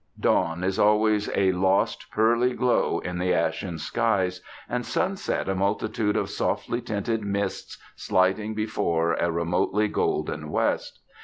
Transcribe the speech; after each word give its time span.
Dawn 0.19 0.63
is 0.63 0.79
always 0.79 1.29
a 1.35 1.51
lost 1.51 2.09
pearly 2.11 2.55
glow 2.55 2.97
in 3.01 3.19
the 3.19 3.35
ashen 3.35 3.77
skies, 3.77 4.41
and 4.67 4.83
sunset 4.83 5.47
a 5.47 5.53
multitude 5.53 6.15
of 6.17 6.31
softly 6.31 6.81
tinted 6.81 7.23
mists 7.23 7.77
sliding 7.95 8.55
before 8.55 9.13
a 9.13 9.29
remotely 9.31 9.87
golden 9.87 10.49
West. 10.49 11.01